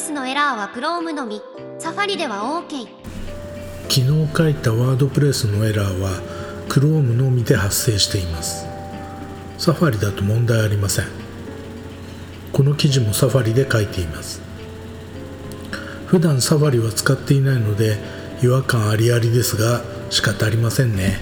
[0.00, 1.40] スのエラーは Chrome のみ、
[1.78, 2.86] サファリでは OK。
[3.88, 6.10] 昨日書いたワードプレスのエラーは
[6.68, 8.66] Chrome のみで発生しています。
[9.56, 11.06] サファリだと問題ありません。
[12.52, 14.42] この記事もサファリで書いています。
[16.06, 17.96] 普段サファリは使っていないので
[18.42, 21.18] 違和感ありありですが仕方ありませんね。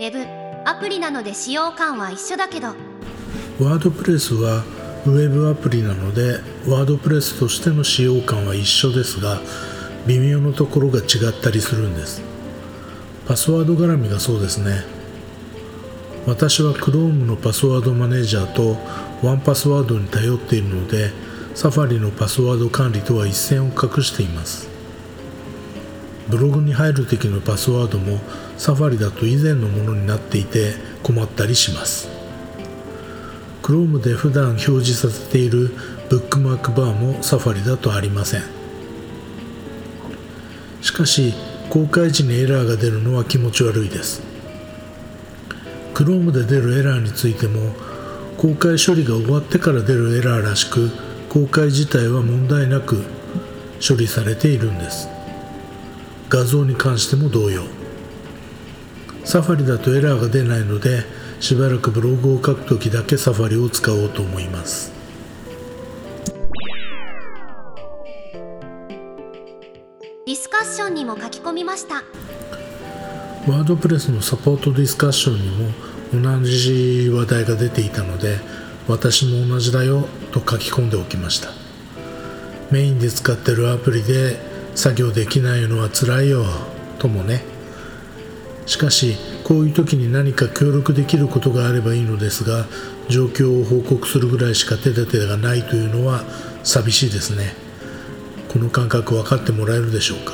[0.00, 0.24] ウェブ、
[0.68, 2.91] アプリなので使用感は一緒だけど、
[3.60, 4.64] ワードプレスは
[5.04, 9.40] ウェブアプリなのでワードプレスとしての使用感は一緒ですが
[10.06, 12.22] 微妙なところが違ったりするんです。
[13.26, 14.84] パスワード絡みがそうですね。
[16.26, 18.78] 私は Chrome のパスワードマネージャーと
[19.22, 21.10] ワンパスワードに頼っているので
[21.54, 24.68] サファリのパスワード管理とは一線を画しています。
[26.28, 28.18] ブログに入る時のパスワードも
[28.56, 32.21] サファリだと以前のものになっていて困ったりします。
[33.62, 35.70] Chrome で普段表示させている
[36.10, 38.42] ブックマークバーもサファリだとありません。
[40.82, 41.32] しかし
[41.70, 44.22] 公開時にエラーが出るのは気持ち悪いです。
[45.94, 47.72] Chrome で出るエラーについても
[48.36, 50.90] 公開処理が終わってから出るエラーらしく
[51.28, 53.04] 公開自体は問題なく
[53.86, 55.08] 処理されているんです。
[56.28, 57.62] 画像に関しても同様。
[59.24, 61.04] サファリだとエラーが出ないので
[61.42, 64.92] しばらくブログを書くときだけサファリを使おうと思います。
[70.24, 71.96] ディスカッションにも書き込みました。
[73.50, 78.38] ワードプレスのサポートディスカッションにも同じ話題が出ていたので
[78.86, 81.48] 私も同じだよと書き込んでおきました。
[82.70, 84.36] メインで使ってるアプリで
[84.76, 86.44] 作業できないのは辛いよ
[87.00, 87.42] ともね。
[88.66, 92.66] しかしこういう時に何か協力できることがあればいいのですが
[93.08, 96.24] 状況を報告するぐらいしか手立てがないというのは
[96.62, 97.54] 寂しいですね。
[98.48, 100.32] この感覚分かってもらえるでしょうか。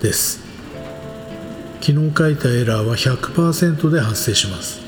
[0.00, 0.44] です。
[1.80, 4.85] 昨日書いたエラーは100%で発生します。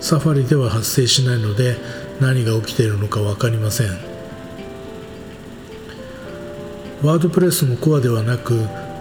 [0.00, 1.76] サファリでは発生しないので
[2.20, 3.88] 何が起きているのか分かりません。
[7.02, 8.54] ワードプレスのコアではなく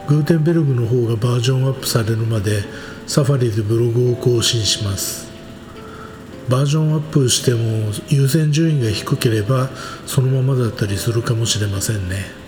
[0.07, 2.63] グーテンベルグの方がバージョンアップされるまで
[3.07, 5.31] サファリでブログを更新します。
[6.49, 9.69] バージョンアップしても優先順位が低ければ
[10.05, 12.42] そのままだったりするかもしれませんね。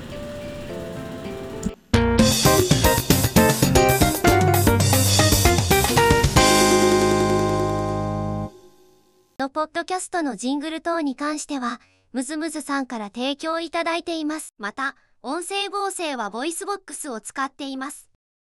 [9.45, 11.79] のポッドキャストのジングル等に関しては、
[12.13, 14.56] MusMusさんから提供いただいています。
[14.57, 18.09] また、音声合成は VOICEVOX を使っています。